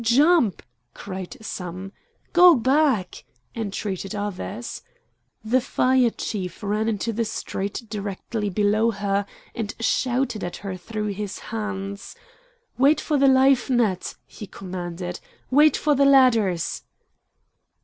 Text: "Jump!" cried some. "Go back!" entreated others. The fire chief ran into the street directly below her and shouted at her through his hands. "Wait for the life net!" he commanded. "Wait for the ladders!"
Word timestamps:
"Jump!" 0.03 0.63
cried 0.95 1.37
some. 1.43 1.91
"Go 2.33 2.55
back!" 2.55 3.23
entreated 3.53 4.15
others. 4.15 4.81
The 5.45 5.61
fire 5.61 6.09
chief 6.09 6.63
ran 6.63 6.89
into 6.89 7.13
the 7.13 7.23
street 7.23 7.83
directly 7.87 8.49
below 8.49 8.89
her 8.89 9.27
and 9.53 9.75
shouted 9.79 10.43
at 10.43 10.57
her 10.65 10.75
through 10.75 11.09
his 11.09 11.37
hands. 11.53 12.15
"Wait 12.79 12.99
for 12.99 13.19
the 13.19 13.27
life 13.27 13.69
net!" 13.69 14.15
he 14.25 14.47
commanded. 14.47 15.19
"Wait 15.51 15.77
for 15.77 15.93
the 15.93 16.05
ladders!" 16.05 16.81